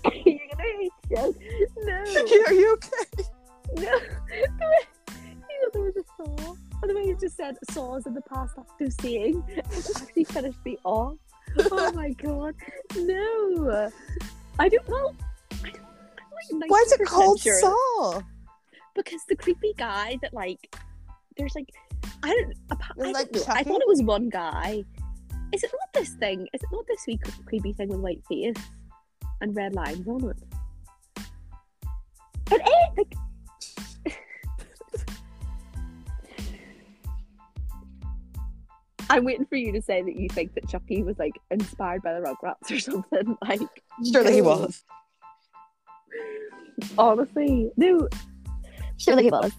[0.03, 0.91] You're gonna hate.
[1.11, 1.33] No.
[2.47, 3.23] Are you okay?
[3.75, 3.99] No.
[3.99, 4.05] The
[5.11, 6.55] You know, there was a saw.
[6.81, 10.59] And the way you just said saws in the past after seeing, it actually finished
[10.63, 11.17] me off.
[11.71, 12.55] Oh my god.
[12.95, 13.89] No.
[14.59, 15.11] I don't know.
[15.11, 15.28] I like
[16.67, 18.21] Why is it 90% called sure Saw?
[18.95, 20.75] Because the creepy guy that, like,
[21.37, 21.69] there's like,
[22.23, 22.75] I don't, I,
[23.07, 23.53] Is like don't know.
[23.53, 24.83] I thought it was one guy.
[25.53, 26.47] Is it not this thing?
[26.53, 28.55] Is it not this wee creepy thing with white face
[29.41, 30.37] and red lines on it?
[32.45, 33.15] But it, like,
[39.09, 42.13] I'm waiting for you to say that you think that Chucky was like inspired by
[42.13, 43.37] the Rugrats or something.
[43.47, 43.61] Like,
[44.11, 44.83] Surely he was.
[46.97, 48.07] Honestly, no.
[48.97, 49.51] surely he was.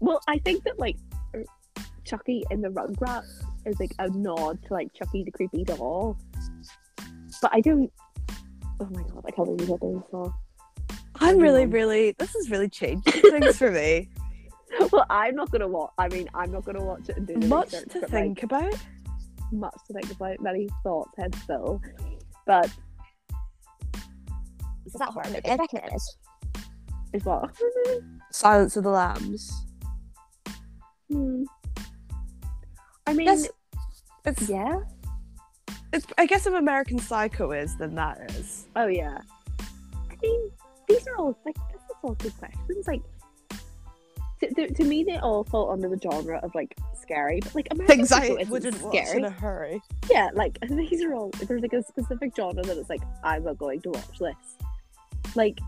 [0.00, 0.96] Well, I think that like
[2.04, 6.18] Chucky in the Rugrats is like a nod to like Chucky the creepy doll.
[7.40, 7.90] But I don't.
[8.80, 9.24] Oh my god!
[9.26, 10.32] I can't believe what they saw.
[11.20, 11.70] I'm really, Everyone.
[11.70, 12.14] really.
[12.18, 14.08] This has really changed things for me.
[14.90, 15.92] Well, I'm not gonna watch.
[15.98, 18.42] I mean, I'm not gonna watch it and do the Much research, to but, think
[18.42, 18.74] about.
[19.52, 20.40] Much to think about.
[20.40, 21.80] Many thoughts head still.
[22.46, 22.70] But
[24.94, 25.46] Is that horror movie?
[25.48, 26.16] I reckon it is.
[27.12, 27.50] is what?
[28.30, 29.52] Silence of the Lambs.
[31.10, 31.44] Hmm.
[33.06, 33.48] I mean, Yes,
[34.24, 34.80] it's, yeah.
[35.92, 36.06] it's.
[36.18, 38.66] I guess if American Psycho is, then that is.
[38.76, 39.18] Oh yeah.
[39.60, 40.50] I mean,
[40.88, 42.86] these are all like this is all good questions.
[42.86, 43.02] Like
[44.40, 47.68] to, to, to me, they all fall under the genre of like scary, but like
[47.72, 49.18] American Things I Psycho isn't wouldn't watch scary.
[49.18, 49.82] in a hurry.
[50.10, 53.58] Yeah, like these are all there's like a specific genre that it's like I'm not
[53.58, 54.34] going to watch this.
[55.34, 55.58] Like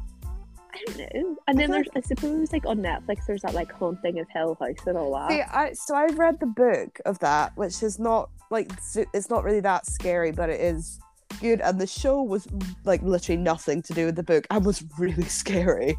[0.75, 1.37] I don't know.
[1.47, 4.87] And then there's I suppose like on Netflix there's that like haunting of Hill House
[4.87, 5.31] and all that.
[5.31, 8.71] See, I so I've read the book of that, which is not like
[9.13, 10.99] it's not really that scary, but it is
[11.41, 11.61] good.
[11.61, 12.47] And the show was
[12.85, 15.97] like literally nothing to do with the book and was really scary.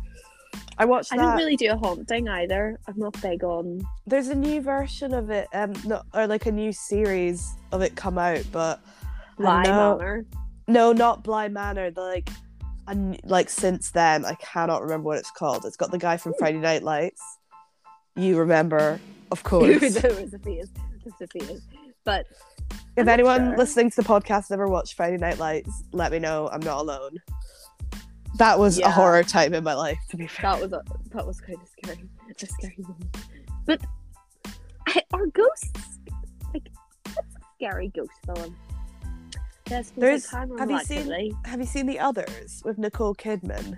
[0.78, 1.24] I watched I that.
[1.24, 2.80] don't really do a haunting either.
[2.88, 6.52] I'm not big on There's a new version of it, um, no, or like a
[6.52, 8.82] new series of it come out, but
[9.38, 10.26] Bly Manor.
[10.68, 11.92] no, not Bly Manor.
[11.92, 12.30] The like
[12.88, 15.66] and like since then, I cannot remember what it's called.
[15.66, 17.22] It's got the guy from Friday Night Lights.
[18.16, 19.00] You remember,
[19.32, 19.96] of course.
[19.96, 20.70] there was a face.
[21.04, 21.62] There's a face.
[22.04, 22.28] But
[22.96, 23.58] if I'm anyone sure.
[23.58, 26.50] listening to the podcast has ever watched Friday Night Lights, let me know.
[26.52, 27.18] I'm not alone.
[28.38, 30.52] That was a horror time in my life, to be fair.
[30.52, 30.82] that was a
[31.14, 32.04] that was kind of scary.
[32.30, 33.18] A scary moment.
[33.66, 33.82] But
[34.88, 36.00] I, are ghosts
[36.54, 36.70] like
[37.14, 38.56] what's a scary ghost film?
[39.68, 41.36] There's, There's- have you seen-.
[41.46, 43.78] Have you seen the others with Nicole Kidman?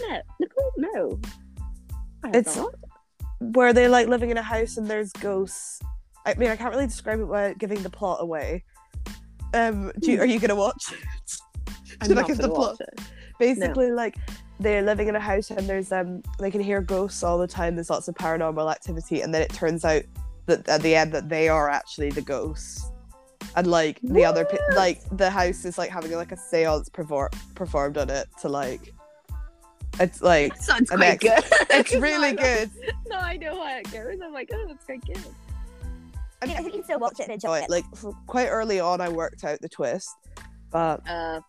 [0.00, 1.20] No, Nicole, no.
[2.32, 2.74] It's- not.
[3.40, 5.80] Where they're like living in a house and there's ghosts.
[6.26, 8.64] I mean, I can't really describe it without giving the plot away.
[9.54, 10.92] Um, do you, are you gonna watch?
[10.92, 10.98] it?
[12.02, 12.76] I'm Should I not give the gonna plot?
[12.78, 13.00] watch it.
[13.38, 14.16] Basically, like
[14.60, 17.74] they're living in a house and there's um they can hear ghosts all the time.
[17.74, 20.02] There's lots of paranormal activity, and then it turns out
[20.44, 22.89] that at the end that they are actually the ghosts,
[23.56, 27.32] and like the other pe- like the house is like having like a séance perfor-
[27.54, 28.92] performed on it to like.
[29.98, 31.44] It's like Sounds quite ex- good.
[31.70, 32.70] it's really I know- good.
[33.08, 34.18] No, I know how it goes.
[34.24, 35.18] I'm like, oh, that's quite good.
[36.42, 37.64] I mean, I think you can still watch it and enjoy Enjoy it.
[37.64, 37.70] it.
[37.70, 40.08] Like quite early on, I worked out the twist,
[40.70, 41.40] but Uh,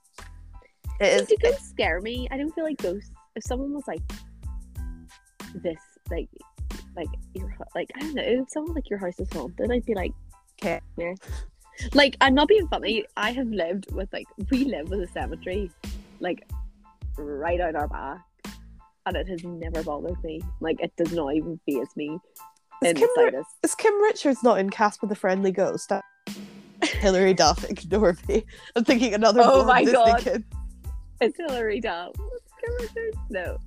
[1.00, 1.28] it is.
[1.28, 2.28] do ghosts scare me?
[2.32, 3.12] I don't feel like ghosts.
[3.38, 4.02] If someone was like
[5.56, 5.78] this,
[6.10, 6.28] like,
[6.98, 9.94] like your, like I don't know, if someone like your house is haunted, I'd be
[9.94, 10.12] like,
[10.58, 10.82] 'Kay.
[10.98, 11.14] yeah.
[11.94, 13.06] Like I'm not being funny.
[13.18, 15.72] I have lived with like we live with a cemetery,
[16.20, 16.48] like
[17.18, 18.22] right out our back,
[19.06, 20.42] and it has never bothered me.
[20.60, 22.18] Like it does not even faze me
[22.84, 25.92] Is Kim, Ri- is Kim Richards not in Casper the Friendly Ghost?
[26.84, 28.44] Hilary Duff, ignore me.
[28.76, 30.20] I'm thinking another Oh my Disney God.
[30.20, 30.44] kid.
[31.20, 32.12] It's Hilary Duff.
[32.18, 33.18] What's Kim Richards?
[33.30, 33.58] No.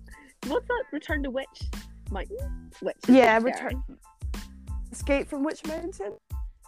[0.49, 0.85] What's that?
[0.93, 1.63] Return to Witch
[2.11, 2.71] Mountain?
[2.83, 2.97] Witch.
[3.09, 3.83] Yeah, Return-
[4.93, 6.15] Escape from Witch Mountain?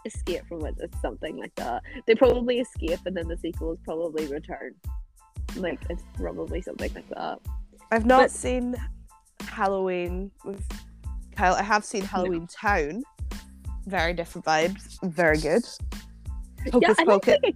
[0.06, 1.82] Escape from it or something like that.
[2.06, 4.74] They probably escape, and then the sequel is probably Return.
[5.56, 7.38] Like it's probably something like that.
[7.92, 8.76] I've not But- seen
[9.40, 10.64] Halloween with
[11.36, 11.54] Kyle.
[11.54, 13.02] I have seen Halloween Town.
[13.86, 14.98] Very different vibes.
[15.02, 15.62] Very good.
[16.64, 17.38] yeah, Hocus I Pocus.
[17.44, 17.52] I,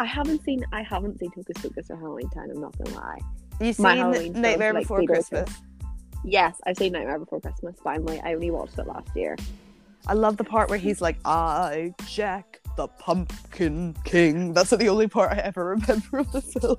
[0.00, 0.64] I haven't seen.
[0.72, 2.50] I haven't seen Hocus Pocus or Halloween Town.
[2.50, 3.18] I'm not gonna lie.
[3.60, 5.06] You seen Halloween Nightmare like, Before Beetlejuice.
[5.06, 5.50] Christmas?
[6.24, 7.76] Yes, I've seen Nightmare Before Christmas.
[7.82, 9.36] Finally, I only watched it last year.
[10.08, 14.54] I love the part where he's like, I, Jack, the Pumpkin King.
[14.54, 16.78] That's the only part I ever remember of the film.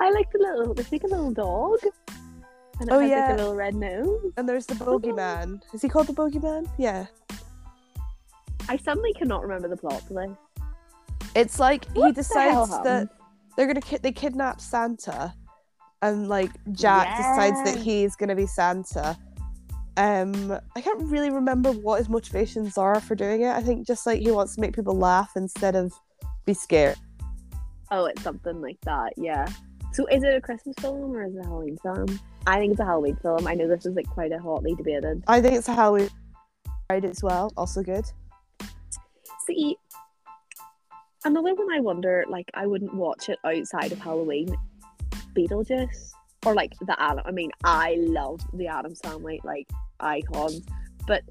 [0.00, 0.74] I like the little.
[0.74, 1.78] There's like a little dog.
[2.80, 3.20] And it Oh, has yeah.
[3.28, 4.32] like a little red nose.
[4.36, 5.60] And there's the Bogeyman.
[5.72, 6.68] Is he called the Bogeyman?
[6.76, 7.06] Yeah.
[8.68, 10.36] I suddenly cannot remember the plot this.
[11.36, 13.08] It's like he What the decides that happened?
[13.56, 15.34] they're gonna ki- they kidnap Santa,
[16.02, 19.16] and like Jack decides that he's gonna be Santa.
[19.96, 23.50] Um, I can't really remember what his motivations are for doing it.
[23.50, 25.92] I think just like he wants to make people laugh instead of
[26.46, 26.96] be scared.
[27.90, 29.46] Oh, it's something like that, yeah.
[29.92, 32.18] So is it a Christmas film or is it a Halloween film?
[32.46, 33.46] I think it's a Halloween film.
[33.46, 35.22] I know this is like quite a hotly debated.
[35.28, 36.10] I think it's a Halloween
[36.90, 37.52] ride as well.
[37.56, 38.04] Also good.
[39.46, 39.76] See,
[41.24, 44.56] another one I wonder, like, I wouldn't watch it outside of Halloween.
[45.36, 46.10] Beetlejuice
[46.44, 47.22] or like the Adam.
[47.24, 49.68] I mean, I love the Addams Family, like
[50.00, 50.62] icons,
[51.06, 51.22] but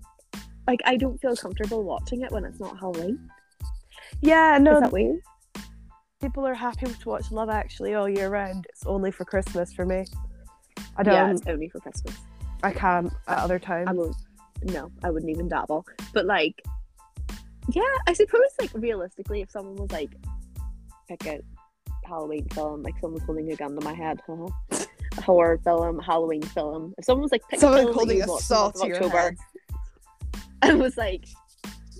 [0.67, 3.29] like I don't feel comfortable watching it when it's not Halloween.
[4.21, 5.19] Yeah, Is no, that weird?
[6.23, 8.65] people are happy to watch Love Actually all year round.
[8.69, 10.05] It's only for Christmas for me.
[10.95, 11.13] I don't.
[11.13, 12.15] Yeah, it's only for Christmas.
[12.63, 13.89] I can't at other times.
[13.89, 14.15] I won't.
[14.63, 15.85] No, I wouldn't even dabble.
[16.13, 16.61] But like,
[17.69, 20.15] yeah, I suppose like realistically, if someone was like,
[21.09, 21.41] pick a
[22.05, 24.82] Halloween film, like someone's holding a gun to my head, a uh-huh.
[25.23, 26.93] Horror film, Halloween film.
[26.97, 28.97] If someone was like, pick Someone a film holding a you saw to of your
[28.97, 29.37] October, head.
[30.61, 31.25] I was like,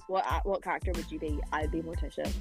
[0.08, 1.40] what what character would you be?
[1.52, 2.32] I'd be Morticia.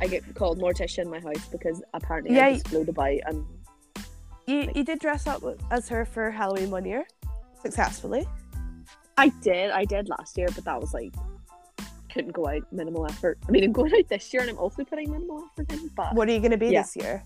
[0.00, 3.44] I get called Morticia in my house because apparently Yeah, I just float about and
[4.46, 7.04] You you did dress up as her for Halloween one year,
[7.62, 8.26] successfully.
[9.18, 11.12] I did, I did last year, but that was like
[12.12, 13.38] couldn't go out minimal effort.
[13.48, 16.14] I mean, I'm going out this year and I'm also putting minimal effort in, but
[16.14, 16.82] What are you gonna be Yeah.
[16.82, 17.22] this year?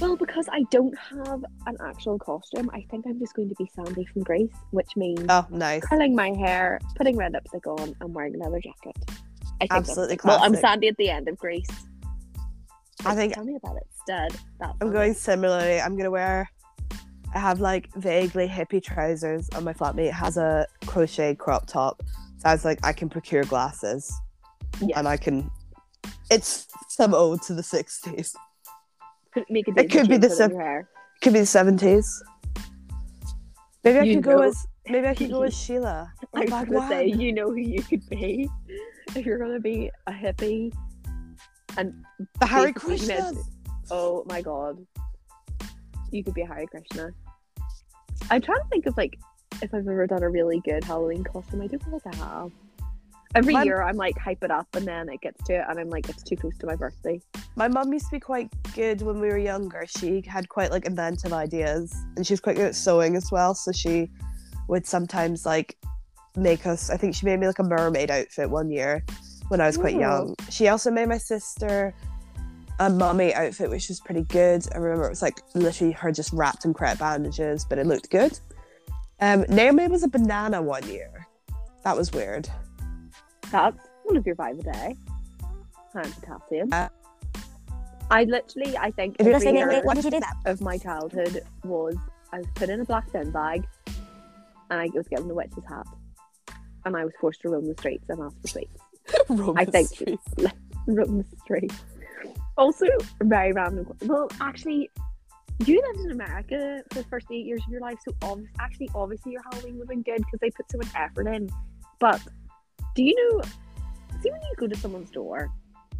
[0.00, 3.68] Well, because I don't have an actual costume, I think I'm just going to be
[3.74, 5.82] Sandy from Grease, which means Oh, nice.
[5.84, 8.94] curling my hair, putting red lipstick on, and wearing a leather jacket.
[9.60, 10.54] I think Absolutely Well, I'm.
[10.54, 11.68] Sandy at the end of Grease.
[13.06, 14.32] I think Tell me about it, stud.
[14.60, 15.80] That's I'm going similarly.
[15.80, 16.50] I'm gonna wear.
[17.34, 22.02] I have like vaguely hippie trousers, and my flatmate has a crocheted crop top.
[22.38, 24.12] So I was like, I can procure glasses,
[24.80, 24.98] Yeah.
[24.98, 25.50] and I can.
[26.30, 28.34] It's some ode to the '60s.
[29.36, 30.88] Could make a It could be the chain put it sim- in your hair.
[31.22, 32.22] Could be the '70s.
[33.84, 34.66] Maybe I You could go know- as.
[34.88, 36.08] Maybe I could go as Sheela.
[36.34, 38.48] I was gonna say, you know who you could be
[39.14, 40.72] if you're gonna be a hippie
[41.76, 41.92] And
[42.40, 43.32] The Hare Krishna.
[43.90, 44.78] oh my god,
[46.12, 47.10] you could be a Hare Krishna.
[48.30, 49.18] I'm trying to think of like
[49.60, 51.60] if I've ever done a really good Halloween costume.
[51.62, 52.52] I don't feel like I have.
[53.34, 55.78] Every My- year I'm like hype it up, and then it gets to it, and
[55.78, 57.20] I'm like it's too close to my birthday.
[57.56, 59.84] My mum used to be quite good when we were younger.
[59.86, 63.54] She had quite like inventive ideas, and she was quite good at sewing as well.
[63.54, 64.10] So she
[64.68, 65.76] would sometimes like
[66.36, 66.90] make us.
[66.90, 69.04] I think she made me like a mermaid outfit one year
[69.48, 70.00] when I was quite Ooh.
[70.00, 70.34] young.
[70.50, 71.94] She also made my sister
[72.78, 74.66] a mummy outfit, which was pretty good.
[74.74, 78.10] I remember it was like literally her just wrapped in crepe bandages, but it looked
[78.10, 78.38] good.
[79.20, 81.26] Um, Naomi was a banana one year.
[81.84, 82.48] That was weird.
[83.50, 84.96] That's one of your five a day.
[85.92, 86.72] High in potassium.
[86.72, 86.88] Uh,
[88.10, 90.34] I literally, I think every listening, year Emily, why did you do that?
[90.46, 91.96] of my childhood was
[92.32, 93.66] I was put in a black bin bag,
[94.70, 95.86] and I was given a witch's hat,
[96.84, 98.80] and I was forced to roam the streets and ask for sweets.
[99.56, 99.88] I think
[100.86, 101.76] roam the streets.
[102.56, 102.86] Also,
[103.22, 103.86] very random.
[104.02, 104.90] Well, actually,
[105.64, 109.32] you lived in America for the first eight years of your life, so actually, obviously,
[109.32, 111.50] your Halloween would have been good because they put so much effort in.
[111.98, 112.20] But
[112.96, 113.42] do you know?
[114.22, 115.48] See, when you go to someone's door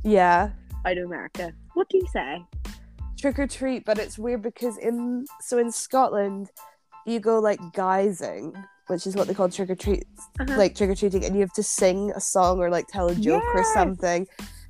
[0.02, 0.50] Yeah.
[0.84, 2.44] out of America, what do you say?
[3.18, 6.50] trick or treat, but it's weird because in so in Scotland,
[7.06, 8.52] you go like guising,
[8.88, 10.04] which is what they call trick or treat,
[10.38, 10.54] Uh-huh.
[10.58, 13.14] like trick or treating, and you have to sing a song or like tell a
[13.14, 13.72] joke or Yes.
[13.74, 14.26] something.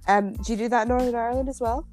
[0.06, 1.88] Um, do you do that in Northern Ireland as well?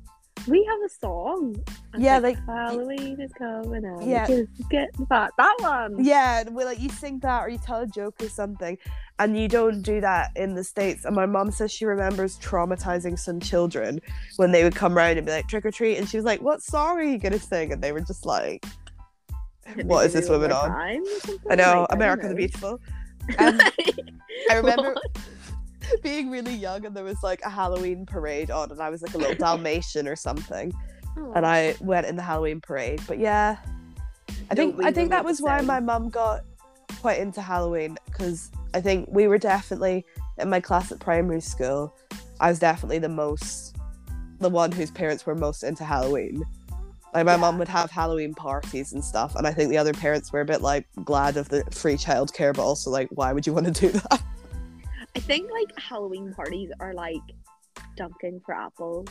[0.47, 1.55] We have a song.
[1.97, 4.03] Yeah, like- Halloween is coming out.
[4.03, 4.27] Yeah.
[4.27, 6.03] Just get that that one.
[6.03, 8.77] Yeah, and we like you sing that or you tell a joke or something,
[9.19, 11.05] and you don't do that in the states.
[11.05, 14.01] And my mom says she remembers traumatizing some children
[14.37, 16.41] when they would come round and be like trick or treat, and she was like,
[16.41, 18.65] "What song are you gonna sing?" And they were just like,
[19.83, 22.35] "What is this woman on?" time or something, I know like, the know.
[22.35, 22.79] Beautiful.
[23.39, 23.61] Um,
[24.49, 24.95] I remember?
[26.01, 29.13] Being really young and there was like a Halloween parade on and I was like
[29.13, 30.73] a little Dalmatian or something
[31.35, 33.01] and I went in the Halloween parade.
[33.07, 33.57] But yeah,
[34.49, 36.41] I think I think that was why my mum got
[37.01, 40.05] quite into Halloween because I think we were definitely
[40.39, 41.95] in my class at primary school.
[42.39, 43.75] I was definitely the most,
[44.39, 46.43] the one whose parents were most into Halloween.
[47.13, 47.37] Like my Yeah.
[47.37, 50.45] mum would have Halloween parties and stuff, and I think the other parents were a
[50.45, 53.71] bit like glad of the free childcare, but also like, why would you want to
[53.71, 54.23] do that?
[55.15, 57.21] I think like Halloween parties are like
[57.95, 59.07] dunking for apples.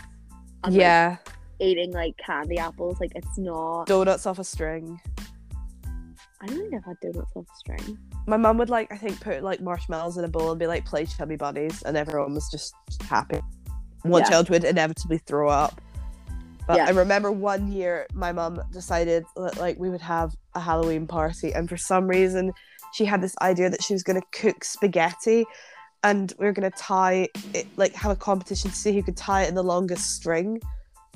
[0.65, 1.17] and, like, yeah,
[1.61, 2.99] eating like candy apples.
[3.01, 3.87] Like it's not.
[3.87, 5.01] donuts off a string.
[6.41, 7.99] I don't think I've had donuts off a string.
[8.27, 10.85] My mum would like I think put like marshmallows in a bowl and be like
[10.85, 13.41] play chubby bunnies and everyone was just happy.
[14.03, 14.31] One Yeah.
[14.31, 15.81] child would inevitably throw up.
[16.67, 16.87] But Yeah.
[16.87, 21.53] I remember one year my mum decided that like we would have a Halloween party
[21.55, 22.53] and for some reason
[22.93, 25.45] she had this idea that she was gonna cook spaghetti
[26.05, 29.45] and we are gonna tie it like have a competition to see who could tie
[29.45, 30.61] it in the longest string.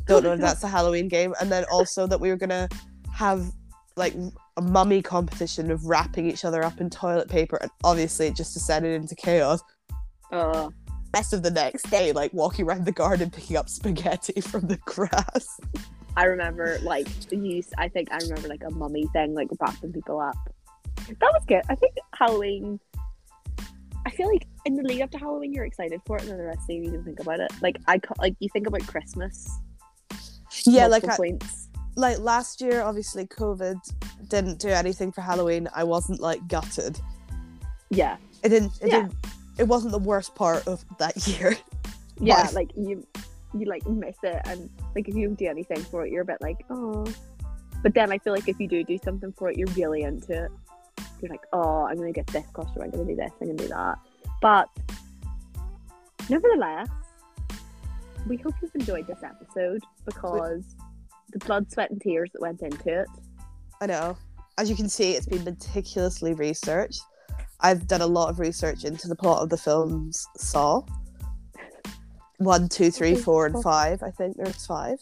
[0.07, 1.35] Don't know if that's a Halloween game.
[1.40, 2.68] And then also that we were gonna
[3.12, 3.51] have
[3.96, 4.14] like
[4.57, 8.53] a mummy competition of wrapping each other up in toilet paper and obviously it just
[8.53, 9.61] descended into chaos
[10.31, 10.68] Uh,
[11.14, 14.77] rest of the next day like walking around the garden picking up spaghetti from the
[14.85, 15.59] grass
[16.16, 17.68] I remember like the use.
[17.77, 20.37] I think I remember like a mummy thing, like wrapping people up.
[21.07, 21.62] That was good.
[21.68, 22.81] I think Halloween.
[24.07, 26.38] I feel like in the lead up to Halloween, you're excited for it, and then
[26.38, 27.50] the rest of the year you don't think about it.
[27.62, 29.48] Like I like you think about Christmas.
[30.66, 31.16] yeah like I,
[31.96, 33.76] like last year obviously covid
[34.29, 36.98] didn't do anything for halloween i wasn't like gutted
[37.90, 39.02] Yeah, it didn't it Yeah.
[39.02, 39.14] didn't
[39.59, 41.57] it wasn't the worst part of that year
[42.20, 42.48] yeah.
[42.52, 43.07] Like you,
[43.55, 46.24] you like miss it, and like if you don't do anything for it, you're a
[46.24, 47.07] bit like oh.
[47.83, 50.44] But then I feel like if you do do something for it, you're really into
[50.44, 50.50] it.
[51.20, 52.83] You're like, oh, I'm gonna get this costume.
[52.83, 53.31] I'm gonna do this.
[53.40, 53.98] I'm gonna do that.
[54.40, 54.68] But
[56.29, 56.88] nevertheless,
[58.27, 60.77] we hope you've enjoyed this episode because
[61.33, 63.09] the blood, sweat, and tears that went into it.
[63.81, 64.16] i know.
[64.59, 67.03] As you can see it's been meticulously researched.
[67.61, 70.82] I've done a lot of research into the plot of the films saw.
[72.39, 74.03] One, two, three, four, and five.
[74.03, 74.99] I think there's five.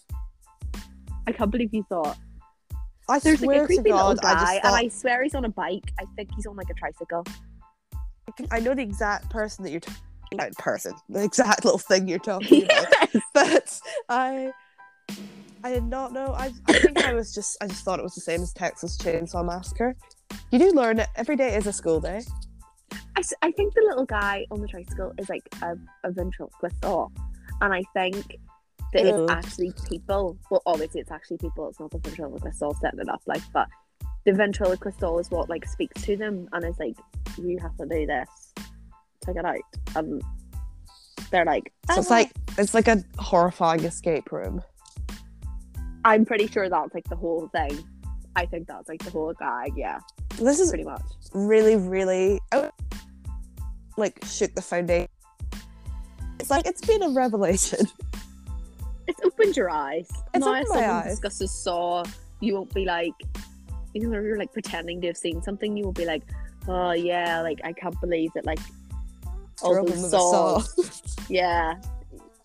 [1.27, 2.17] I can't believe you thought.
[3.09, 5.23] I there's swear like a to creepy little god i guy, and thought, I swear
[5.23, 5.93] he's on a bike.
[6.01, 7.25] I think he's on like a tricycle.
[8.51, 10.01] I know the exact person that you're talking
[10.33, 13.23] about person the exact little thing you're talking about yes.
[13.33, 14.53] but I
[15.63, 16.35] I did not know.
[16.37, 18.99] I, I think I was just I just thought it was the same as Texas
[18.99, 19.97] Chainsaw Massacre.
[20.51, 21.09] You do learn it.
[21.17, 22.23] Every day is a school day.
[23.43, 27.13] I think the little guy on the tricycle is like a, a ventriloquist doll.
[27.61, 28.37] And I think
[28.93, 30.37] that it's actually people.
[30.51, 31.69] Well, obviously, it's actually people.
[31.71, 33.23] It's not the ventriloquist doll setting it up.
[33.27, 33.69] Like, but
[34.25, 36.97] the ventriloquist doll is what like speaks to them and is like,
[37.41, 38.29] you have to do this
[39.23, 39.57] to get out.
[39.97, 40.23] and
[41.31, 44.63] they're like, So it's "Oh, like it's like a horrifying escape room.
[46.05, 47.83] I'm pretty sure that's like the whole thing.
[48.37, 49.73] I think that's like the whole gag.
[49.77, 50.01] Yeah,
[50.37, 51.03] This is pretty much.
[51.33, 52.71] really, really oh,
[53.97, 55.09] like shoot the foundation.
[56.41, 57.87] It's like it's been a revelation.
[59.07, 60.09] It's opened your eyes.
[60.33, 61.11] It's now, opened if my someone eyes.
[61.11, 62.05] discusses Saw,
[62.41, 63.13] you won't be like,
[63.95, 66.23] you know, if you're like pretending to have seen something, you will be like,
[66.69, 68.59] oh yeah, like I can't believe that like
[69.63, 71.17] all those saws.
[71.31, 71.77] Yeah,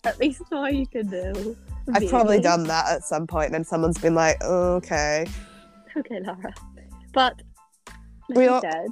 [0.04, 1.56] at least now you can know.
[1.92, 5.26] I've probably done that at some point, and then someone's been like, oh, "Okay."
[5.96, 6.54] Okay, Laura.
[7.12, 7.42] But
[8.28, 8.86] like we all, said,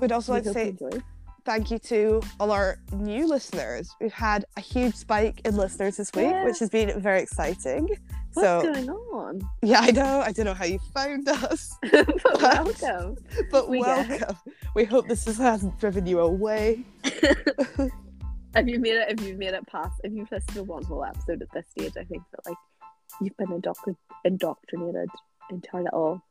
[0.00, 1.02] we'd also we like to say enjoyed.
[1.44, 3.94] thank you to all our new listeners.
[4.00, 6.44] We've had a huge spike in listeners this week, Yeah.
[6.44, 7.88] which has been very exciting.
[8.34, 9.40] What's so going on?
[9.62, 10.20] yeah, I know.
[10.20, 13.16] I don't know how you found us, but welcome.
[13.50, 14.36] but We get welcome.
[14.74, 16.84] We hope this has- hasn't driven you away.
[18.56, 21.04] If you made it, if you've made it past, if you've listened to one whole
[21.04, 22.56] episode at this stage, I think that like
[23.20, 25.08] you've been indoctr- indoctrinated
[25.50, 26.22] into our little,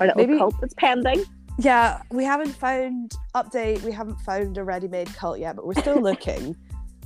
[0.00, 1.22] our little Maybe- cult that's pending.
[1.60, 3.82] Yeah, we haven't found update.
[3.82, 6.56] We haven't found a ready-made cult yet, but we're still looking.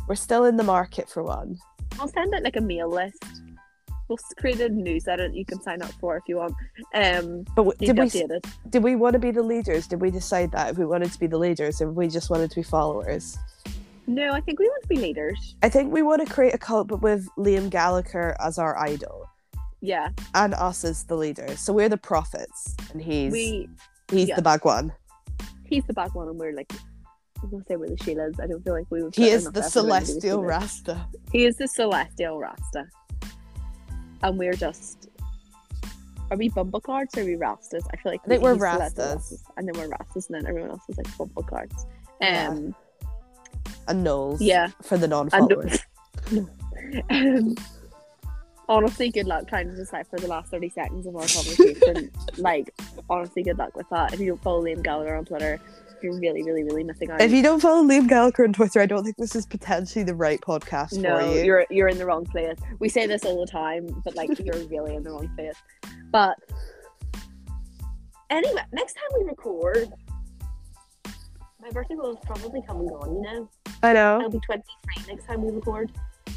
[0.09, 1.59] we're still in the market for one.
[2.01, 3.23] I'll send out like a mail list.
[4.13, 6.55] We'll create a newsletter that you can sign up for if you want.
[6.95, 8.45] Um, But w- did we updated.
[8.69, 9.87] did we want to be the leaders?
[9.87, 12.51] Did we decide that if we wanted to be the leaders, if we just wanted
[12.51, 13.39] to be followers?
[14.07, 15.57] No, I think we want to be leaders.
[15.63, 19.31] I think we want to create a cult, but with Liam Gallagher as our idol
[19.81, 21.59] Yeah, and us as the leaders.
[21.61, 23.71] So we're the prophets, and he's we.
[24.11, 24.37] he's yeah.
[24.37, 24.93] the bad one.
[25.65, 26.71] He's the back one, and we're like.
[27.43, 28.39] I'm gonna say we're the Sheelas.
[28.41, 29.17] I don't feel like we would.
[29.17, 31.09] He is the celestial Rasta.
[31.33, 32.85] He is the celestial Rasta.
[34.23, 35.09] And we're just.
[36.31, 37.83] Are we bumble cards or are we Rastas?
[37.93, 39.43] I feel like I think we're he's celestial Rastas.
[39.57, 41.87] And then we're Rastas, and then everyone else is like bumble cards.
[42.21, 42.49] Yeah.
[42.49, 42.75] Um,
[43.89, 44.41] And Knowles.
[44.41, 44.69] yeah.
[44.83, 45.79] For the non-followers.
[46.31, 46.49] no.
[47.11, 47.55] um,
[48.69, 52.11] honestly, good luck trying to decipher the last 30 seconds of our conversation.
[52.39, 52.73] like,
[53.11, 54.15] honestly, good luck with that.
[54.15, 55.61] If you don't follow Liam Gallagher on Twitter,
[56.03, 57.21] you're really, really, really missing out.
[57.21, 60.15] If you don't follow Liam Gallagher on Twitter, I don't think this is potentially the
[60.15, 61.45] right podcast no, for you.
[61.45, 62.59] you're you're in the wrong place.
[62.79, 65.55] We say this all the time, but like you're really in the wrong place.
[66.11, 66.37] But
[68.31, 69.93] anyway, next time we record,
[71.61, 73.15] my birthday will probably come and gone.
[73.15, 73.51] You know,
[73.83, 74.21] I know.
[74.21, 75.93] I'll be 23 next time we record.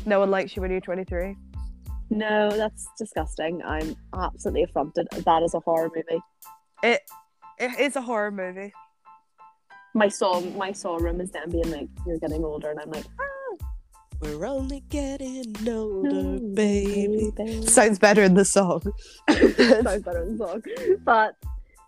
[0.06, 1.36] No one likes you when you're 23.
[2.10, 3.62] No, that's disgusting.
[3.64, 5.08] I'm absolutely affronted.
[5.12, 6.22] That is a horror movie.
[6.84, 7.02] It
[7.58, 8.74] it is a horror movie.
[9.96, 13.06] My soul my saw room is then being like, you're getting older, and I'm like,
[13.20, 13.66] ah.
[14.22, 17.32] We're only getting older, no, baby.
[17.36, 17.66] baby.
[17.66, 18.82] Sounds better in the song.
[19.30, 20.62] Sounds better in the song,
[21.04, 21.36] but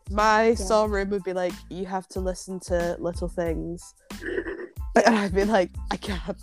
[0.10, 3.94] My soul room would be like, you have to listen to little things.
[5.06, 6.36] And I'd be like, I can't.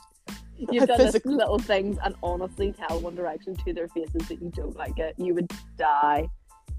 [0.56, 4.40] You've done this Physical- little things and honestly tell One Direction to their faces that
[4.40, 5.16] you don't like it.
[5.18, 6.28] You would die.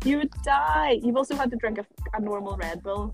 [0.06, 1.02] You would die.
[1.04, 3.14] You've also had to drink a, a normal Red Bull.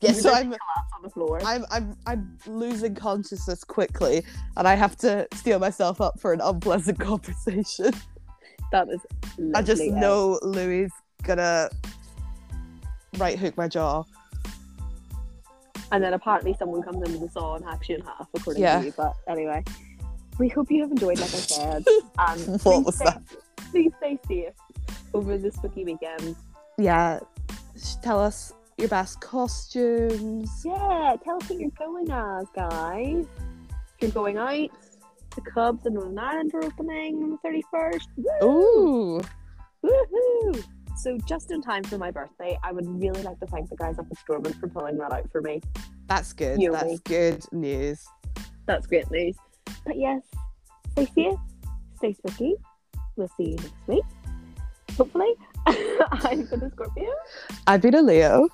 [0.00, 1.40] Yeah, so I'm collapse on the floor.
[1.44, 4.24] I'm I'm I'm losing consciousness quickly
[4.56, 7.92] and I have to steel myself up for an unpleasant conversation.
[8.70, 9.00] that is.
[9.54, 9.92] I just it.
[9.92, 10.88] know Louis
[11.24, 11.68] gonna
[13.18, 14.04] right hook my jaw.
[15.90, 18.78] And then apparently someone comes into the saw and hacks you in half, according Yeah.
[18.80, 18.94] to you.
[18.96, 19.62] But anyway,
[20.38, 21.84] we hope you have enjoyed, like I said.
[22.18, 23.22] And What please was stay- that?
[23.70, 24.54] Please stay safe
[25.12, 26.34] over the spooky weekend.
[26.78, 27.20] Yeah.
[28.02, 30.62] Tell us your best costumes.
[30.64, 33.26] Yeah, tell us what you're going as, guys.
[33.68, 34.70] If you're going out,
[35.34, 38.06] the Cubs in Northern Ireland are opening on the 31st.
[38.16, 38.48] Woo!
[38.48, 39.20] Ooh.
[39.84, 40.64] Woohoo!
[40.96, 43.98] So, just in time for my birthday, I would really like to thank the guys
[43.98, 45.62] up at Stormont for pulling that out for me.
[46.06, 46.60] That's good.
[46.60, 46.98] You That's me.
[47.04, 48.06] good news.
[48.66, 49.36] That's great news.
[49.84, 50.22] But yes,
[50.92, 51.38] stay safe,
[51.96, 52.54] stay spooky.
[53.16, 54.04] We'll see you next week.
[54.96, 55.34] Hopefully.
[55.66, 57.10] I'm been a Scorpio.
[57.66, 58.48] I've been a Leo.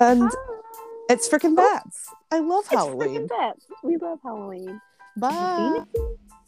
[0.00, 0.36] And Bye.
[1.10, 2.08] it's freaking oh, bats.
[2.30, 3.26] I love It's Halloween.
[3.26, 3.66] freaking bets.
[3.82, 4.80] We love Halloween.
[5.16, 5.84] Bye.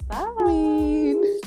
[0.09, 0.17] Bye.
[0.17, 1.41] Halloween.